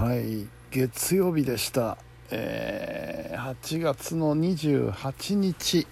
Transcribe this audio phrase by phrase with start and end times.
[0.00, 0.48] はい。
[0.70, 1.98] 月曜日でした、
[2.30, 5.86] えー8月の28日。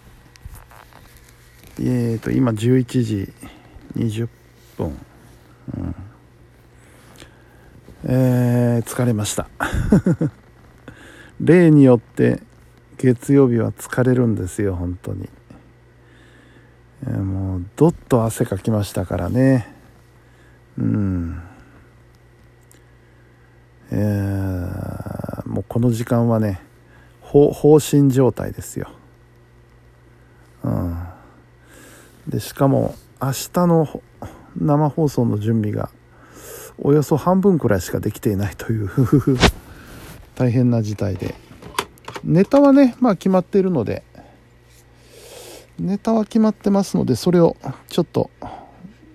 [1.79, 3.33] えーと今11時
[3.97, 4.29] 20
[4.79, 4.97] 分、
[5.77, 5.95] うん。
[8.05, 9.47] えー疲れました。
[11.39, 12.41] 例によって
[12.97, 15.29] 月曜日は疲れるんですよ本当に、
[17.07, 19.71] えーもうどっと汗かきましたからね。
[20.79, 21.43] うん。
[23.91, 24.89] えー
[25.49, 26.61] もうこの時間はね
[27.21, 28.91] 放心状態ですよ、
[30.63, 30.97] うん、
[32.29, 34.03] でしかも明日の
[34.57, 35.91] 生放送の準備が
[36.79, 38.91] およそ半分くらいしかできていないという
[40.37, 41.35] 大変な事態で。
[42.25, 44.03] ネタはねまあ決まっているので
[45.79, 47.57] ネタは決まってますのでそれを
[47.89, 48.31] ちょっと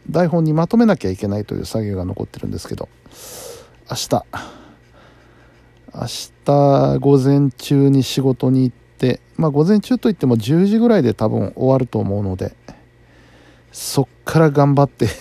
[0.09, 2.87] 台本にまとめなきゃいけないという作業が残ってるんですけど
[3.89, 4.25] 明日
[5.95, 6.07] 明
[6.45, 12.55] 日午前中に仕事に行ってまあ午前中といっても10時ぐらいで多分終わると思うので
[13.71, 15.07] そっから頑張って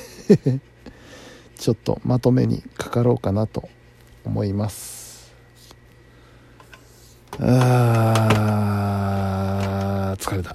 [1.57, 3.69] ちょっとまとめにかかろうかなと
[4.25, 5.33] 思います。
[7.41, 10.55] あー疲れた。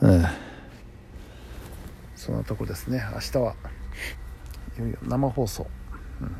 [0.00, 0.24] うん。
[2.14, 3.04] そんなとこですね。
[3.12, 3.54] 明日は
[4.78, 5.66] いよいよ生放送、
[6.20, 6.36] うん。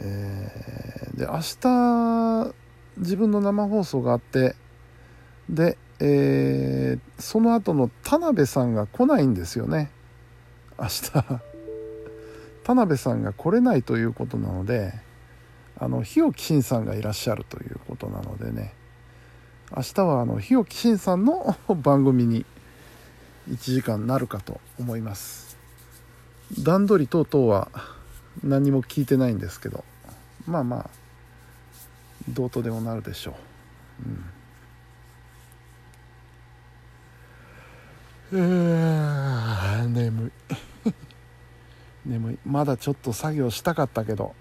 [0.00, 2.54] えーで明日
[2.96, 4.54] 自分の生放送があって
[5.48, 9.90] で、えーその後の田辺さんが来ないんですよね。
[10.78, 11.12] 明日。
[12.64, 14.94] 田辺さんが来れないということなので
[15.78, 18.74] あの日置慎さんがいらっしゃるということなのでね。
[19.76, 22.44] 明日はあの日置慎さんの 番組に
[23.50, 25.56] 1時間なるかと思います。
[26.58, 27.68] 段取り等々は
[28.42, 29.84] 何も聞いてないんですけど。
[30.46, 30.90] まあまあ
[32.28, 33.34] どうとでもなるでしょ
[38.32, 40.32] う、うん、えー眠い。
[42.06, 42.38] 眠い。
[42.44, 44.34] まだちょっと作業したかったけど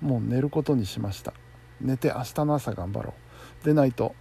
[0.00, 1.32] もう寝ることにしました。
[1.80, 3.14] 寝て明日の朝頑張ろ
[3.62, 3.64] う。
[3.64, 4.14] でないと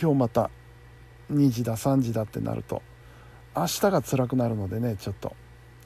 [0.00, 0.50] 今日また
[1.32, 2.82] 2時だ3時だってなると
[3.56, 5.34] 明日が辛くなるのでねちょっと。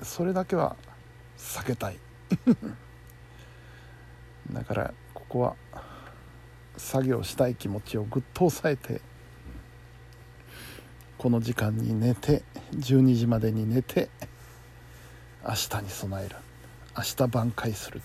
[0.03, 0.77] それだけは
[1.43, 1.99] 避けたい。
[4.53, 5.57] だからここは
[6.77, 9.01] 作業したい気持ちをぐっと抑えて
[11.19, 12.43] この時間に寝て
[12.75, 14.09] 12時までに寝て
[15.45, 16.37] 明日に備える。
[16.97, 18.01] 明日挽回する。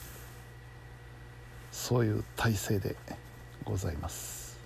[1.72, 2.96] そういう体制で
[3.64, 4.60] ございます。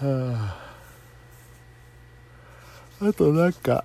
[0.00, 0.56] は
[3.00, 3.06] あ。
[3.06, 3.84] あとなんか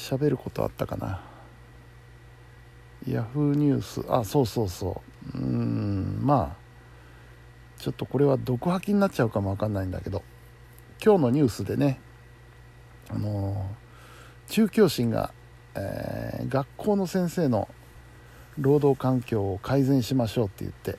[0.00, 1.20] 喋ることあったかな。
[3.06, 5.02] ヤフーニュースあそうそうそ
[5.34, 5.38] う。
[5.38, 10.22] うんまあちょっとこれは毒吐きになっちゃうかもわかんないんだけど。
[11.02, 11.98] 今日のニュースでね
[13.08, 13.70] あの
[14.48, 15.32] 中教審が、
[15.74, 17.68] えー学校の先生の
[18.58, 20.98] 労働環境を改善しましょうって言って、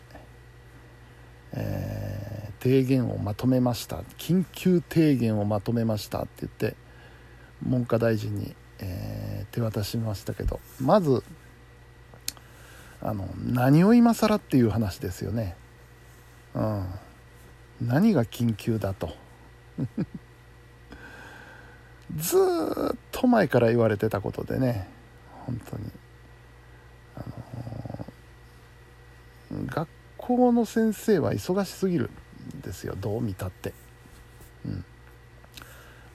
[1.53, 3.97] えー提言をまとめました。
[4.19, 6.75] 緊急提言をまとめましたって言って
[7.63, 11.23] 文科大臣に、えー手渡しましたけどまず
[13.01, 15.55] あの何を今更っていう話ですよね、
[16.55, 16.85] うん、
[17.81, 19.13] 何が緊急だと。
[22.15, 22.37] ず
[22.93, 24.87] っと前から言われてたことでね
[25.45, 25.91] 本当に、
[27.15, 27.51] あのー
[29.65, 32.09] 学校の先生は忙しすぎる
[32.57, 33.73] んですよどう見たって、
[34.65, 34.85] うん、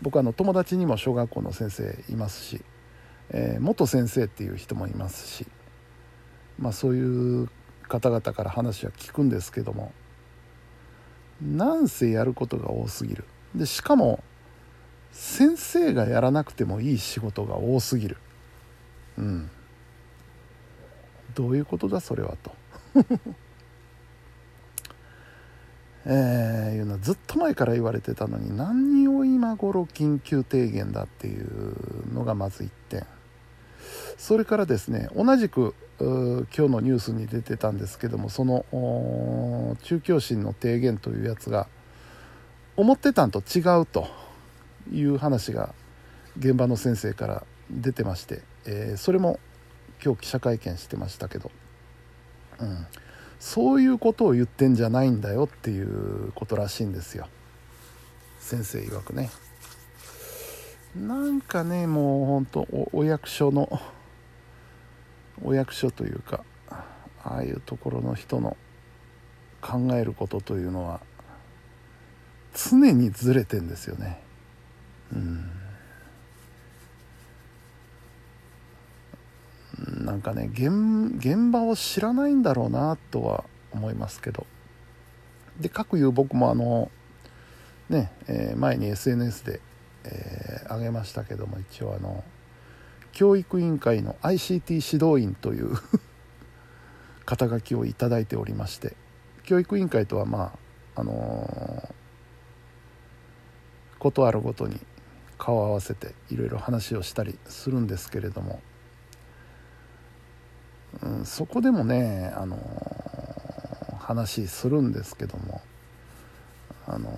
[0.03, 2.63] 僕あの友達にも小学校の先生いますし、
[3.31, 5.47] えー元先生っていう人もいますし
[6.59, 7.49] まあそういう
[7.89, 9.93] 方々から話は聞くんですけども
[11.41, 13.25] なんせやることが多すぎる。
[13.55, 14.23] でしかも
[15.13, 18.17] 先生がやらなくてもいい仕事が多すぎる。
[19.19, 19.51] うん。
[21.35, 22.55] どういうことだそれはと。
[26.09, 33.07] えーいうのはずっと前から言われてたのに何を今頃緊急提言だっていうのがまず1点。
[34.17, 38.65] それからですね同じく今日のニュースに出てたんですけどもその
[39.83, 41.69] 中教審の提言というやつが
[42.77, 44.07] 思ってたんと違うと
[44.93, 45.75] いう話が
[46.39, 49.41] 現場の先生から出てまして、えーそれも
[50.05, 51.51] 今日記者会見してましたけど、
[52.59, 52.87] うん、
[53.39, 57.29] そういうことを言ってんじゃないんだよっていうことらしいんですよ。
[58.41, 59.31] 先生曰くね。
[60.95, 63.81] なんかねもうほんとおお役所の
[65.43, 66.45] お役所というか
[67.23, 68.57] ああいうところの人の
[69.61, 71.01] 考えることというのは
[72.55, 74.23] 常にずれてんですよね。
[75.13, 75.51] うん。
[80.17, 84.47] なんかね現場を知らないんだろうなとは思いますけど。
[85.61, 86.91] で各いう僕もあの
[87.91, 89.61] ね、えー、前に SNS で、
[90.05, 92.25] えー、上げましたけども一応あの
[93.13, 95.71] 教育委員会の ICT 指導員という
[97.25, 98.97] 肩書きをいただいておりまして
[99.45, 100.55] 教育委員会とはま
[100.95, 104.79] ああのー、ことあるごとに
[105.39, 108.61] 顔を合わせていろいろ話をしたりするんですけれども、
[111.03, 112.59] うん、そこでもね、あの、
[113.99, 115.61] 話するんですけども、
[116.87, 117.11] あの、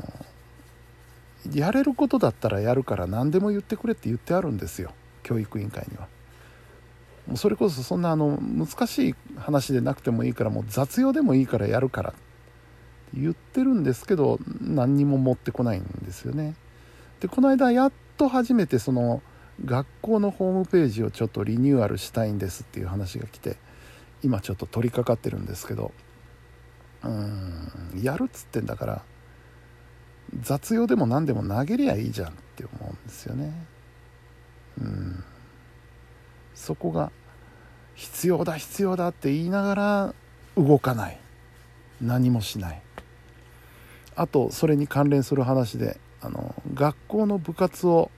[1.52, 4.92] やれることだったらやるから何でも言ってくれって言ってあるんですよ
[5.22, 6.08] 教育委員会には。
[7.26, 12.18] もうそれこそそんなあの難しい話でなくてもいいからもう雑用でもいいからやるからって
[13.14, 16.54] 言ってるんですけど何にも持ってこないんですよね。
[17.20, 19.22] でこの間やっと初めてその
[19.64, 23.56] 学校のホームページをちょっとリニューアルしたいんですっていう話が来て
[24.22, 25.92] 今ちょっと取り掛かってるんですけど
[27.04, 29.02] うんやるっつってんだから
[30.40, 33.52] 雑用でも何でも投げりゃいいじゃんって思うんですよね。
[34.80, 35.24] うん。
[36.54, 37.10] そこが
[37.94, 40.14] 必要だ必要だって言いながら
[40.56, 41.18] 動かない。
[42.00, 42.82] 何もしない。
[44.16, 48.10] あとそれに関連する話であの学校の部活を、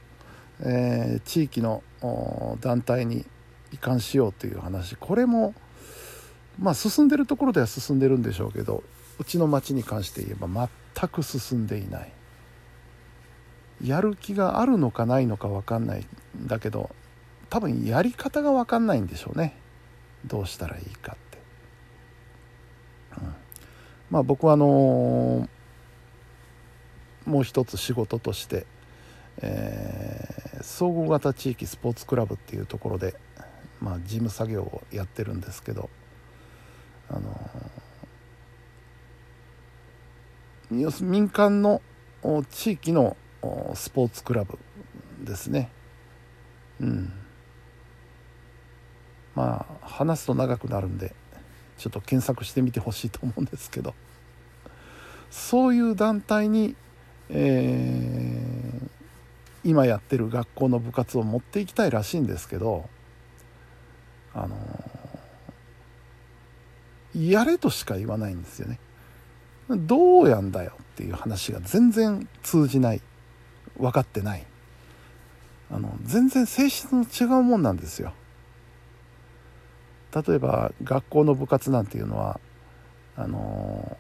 [0.61, 1.83] えー、地域の
[2.61, 3.25] 団体に
[3.73, 4.97] 移管しようという話。
[4.97, 5.55] これも
[6.61, 8.85] まあ進んでるところでは進んでるんでしょうけど
[9.19, 12.13] うちの町に関して言えば全く進んでいない。
[13.83, 16.91] やる気があるのかないのか分かんないんだけど
[17.49, 19.57] 多分やり方が分かんないんでしょうね。
[20.27, 21.39] どうしたらいいかって、
[23.23, 23.35] うん、
[24.11, 28.67] まあ僕はあのー、もう一つ仕事として、
[29.41, 33.15] えー、総合型地域スポーツクラブっていうところで、
[33.81, 35.89] まあ、事務作業をやってるんですけど
[37.11, 41.83] あのー、民間の
[42.51, 43.17] 地域の
[43.75, 44.59] スポーツクラブ
[45.25, 45.71] ですね。
[46.81, 47.13] うん。
[49.35, 51.15] まあ話すと長くなるんで
[51.79, 53.95] ちょっと検索してみてほしいと思うんですけど。
[55.31, 56.75] そういう団体に、
[57.29, 58.89] えー、
[59.65, 62.89] 今やってる学校の部活を持っていきたいらしいんですけど
[64.35, 64.80] あの、
[67.15, 68.79] やれとしか言わないんですよね。
[69.69, 73.01] どうやんだよっていう話が全然通じない
[73.79, 74.45] 分かってない
[75.71, 78.13] あの全然性質の違うもんなんですよ。
[80.13, 82.41] 例えば学校の部活なんていうのは
[83.17, 83.97] あの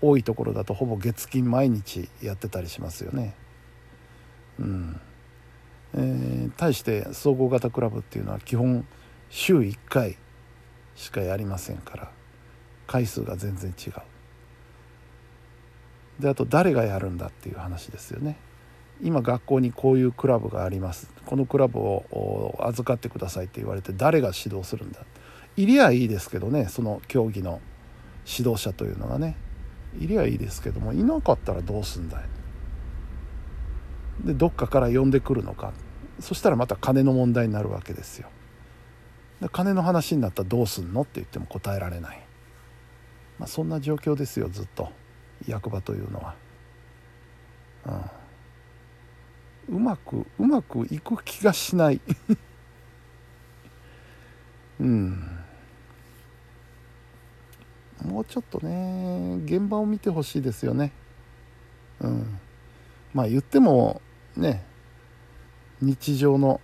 [0.00, 3.34] 多いところだとほぼ月金毎日やってたりしますよね。
[4.60, 5.00] うん
[5.94, 8.86] えー、対して総合型クラブっていうのは基本
[9.28, 10.16] 週1回
[10.94, 12.12] しかやりませんから
[12.90, 13.92] 回数が全然違う。
[16.18, 18.36] であと誰がやるんだっていう話ですよね。
[19.00, 21.08] 今学校にこういうクラブがあります。
[21.24, 25.02] このクラブを預かってくださいって言われて誰が指導するんだ。
[25.56, 27.60] いりゃいいですけどねその競技の
[28.26, 29.36] 指導者というのがね。
[30.00, 32.24] いりゃいいですけどもいなかったらどうすんだい。
[34.26, 35.72] でどっかから呼んでくるのか。
[36.18, 38.28] そしたらまた金の問題になるわけですよ。
[39.40, 42.20] で金の話になったらどうすんのって言っても答えられない、
[43.40, 44.92] まあ、そんな状況ですよずっと。
[45.48, 46.34] 役場というのは、
[49.68, 52.02] うん、うまくうまくいく気がしない。
[54.78, 55.38] うん。
[58.04, 60.92] もうちょっとね現場を見てほしいですよね。
[62.00, 62.38] うん。
[63.14, 64.02] まあ言っても
[64.36, 64.66] ね
[65.80, 66.60] 日常の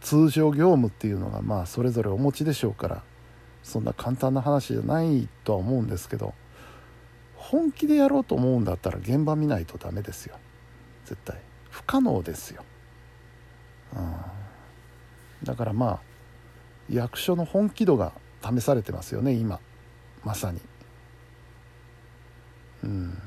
[0.00, 3.04] 通常業務っていうのがまあそれぞれお持ちでしょうから。
[3.68, 6.32] そんな簡単な話じゃないとは思うんですけど
[7.36, 10.36] 本気でやろうと思うんだったら現場見ないとダメですよ。
[11.04, 11.40] 絶対。
[11.70, 12.64] 不可能ですよ、
[13.94, 14.14] うん、
[15.44, 16.00] だからまあ
[16.90, 19.60] 役所の本気度が試されてますよね今。
[20.24, 20.60] まさに。
[22.84, 23.18] うん。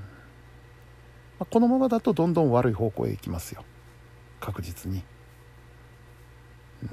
[1.49, 3.63] このままだとどんどん悪い方向へ行きますよ。
[4.39, 5.03] 確実に、
[6.83, 6.89] うん、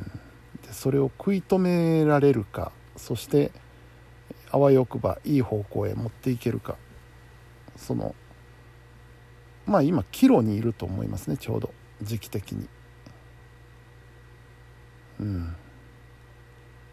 [0.66, 2.72] でそれを食い止められるか。
[2.98, 3.52] そして
[4.50, 6.76] あわよくばいい方向へ持っていけるか。
[7.76, 8.14] その
[9.66, 11.72] まあ今岐路にいると思いますねちょうど。
[12.02, 12.68] 時期的に。
[15.20, 15.56] うん。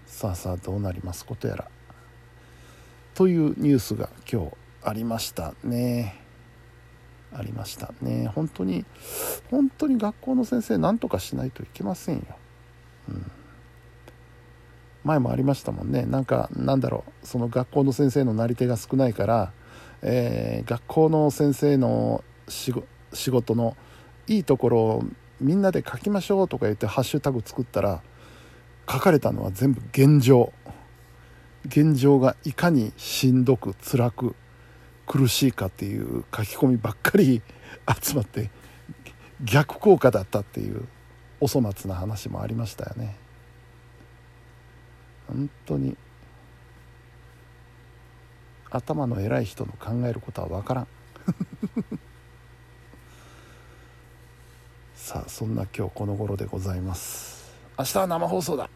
[0.05, 1.69] さあさあどうなりますことやら。
[3.13, 4.51] というニュースが今日
[4.83, 6.21] ありましたね。
[7.33, 8.27] ありましたね。
[8.33, 8.85] 本当に
[9.51, 12.23] 本当に学校の先生何とかしないといけませんよ、
[13.09, 13.31] うん、
[15.05, 16.05] 前もありましたもんね。
[16.05, 17.27] なんかなんだろう。
[17.27, 19.51] その学校の先生のなり手が少ないから、
[20.01, 22.73] えー、学校の先生の仕
[23.29, 23.77] 事の
[24.27, 25.03] いいところを
[25.39, 28.01] みんなで書きましょうとか言ってハッシュタグ作ったら
[28.89, 30.51] 書かれたのは全部現状。
[31.67, 34.35] 現状がいかにしんどく辛く
[35.07, 37.41] 苦しいかっていう書き込みばっかり
[38.01, 38.49] 集まって
[39.43, 40.87] 逆効果だったっていう
[41.39, 43.24] お粗末な話もありましたよね。
[45.27, 45.97] 本当に
[48.69, 50.87] 頭の偉い人の考えることは分からん。
[54.95, 57.53] さあそんな今日この頃でございます。
[57.77, 58.69] 明日は生放送だ。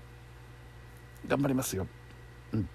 [1.27, 1.87] 頑張りますよ。
[2.53, 2.69] うん。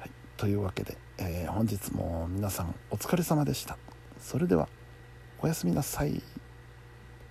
[0.00, 0.10] はい。
[0.36, 3.78] というわけで、えー、本日も皆さんお疲れ様でした。
[4.18, 4.68] それでは
[5.40, 6.22] おやすみなさい。